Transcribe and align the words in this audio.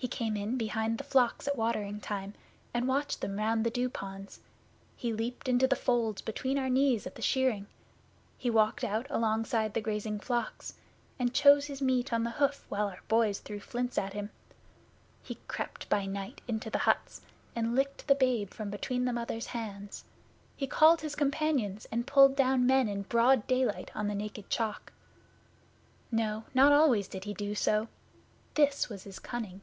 He 0.00 0.08
came 0.08 0.34
in 0.34 0.56
behind 0.56 0.96
the 0.96 1.04
flocks 1.04 1.46
at 1.46 1.58
watering 1.58 2.00
time, 2.00 2.32
and 2.72 2.88
watched 2.88 3.20
them 3.20 3.36
round 3.36 3.66
the 3.66 3.70
Dew 3.70 3.90
ponds; 3.90 4.40
he 4.96 5.12
leaped 5.12 5.46
into 5.46 5.66
the 5.68 5.76
folds 5.76 6.22
between 6.22 6.56
our 6.58 6.70
knees 6.70 7.06
at 7.06 7.16
the 7.16 7.20
shearing; 7.20 7.66
he 8.38 8.48
walked 8.48 8.82
out 8.82 9.06
alongside 9.10 9.74
the 9.74 9.82
grazing 9.82 10.18
flocks, 10.18 10.72
and 11.18 11.34
chose 11.34 11.66
his 11.66 11.82
meat 11.82 12.14
on 12.14 12.24
the 12.24 12.30
hoof 12.30 12.64
while 12.70 12.86
our 12.88 13.02
boys 13.08 13.40
threw 13.40 13.60
flints 13.60 13.98
at 13.98 14.14
him; 14.14 14.30
he 15.22 15.34
crept 15.48 15.86
by 15.90 16.06
night 16.06 16.40
'into 16.48 16.70
the 16.70 16.78
huts, 16.78 17.20
and 17.54 17.74
licked 17.76 18.06
the 18.08 18.14
babe 18.14 18.52
from 18.54 18.70
between 18.70 19.04
the 19.04 19.12
mother's 19.12 19.48
hands; 19.48 20.06
he 20.56 20.66
called 20.66 21.02
his 21.02 21.14
companions 21.14 21.86
and 21.92 22.06
pulled 22.06 22.34
down 22.34 22.64
men 22.66 22.88
in 22.88 23.02
broad 23.02 23.46
daylight 23.46 23.90
on 23.94 24.08
the 24.08 24.14
Naked 24.14 24.48
Chalk. 24.48 24.94
No 26.10 26.44
not 26.54 26.72
always 26.72 27.06
did 27.06 27.24
he 27.24 27.34
do 27.34 27.54
so! 27.54 27.88
This 28.54 28.88
was 28.88 29.02
his 29.04 29.18
cunning! 29.18 29.60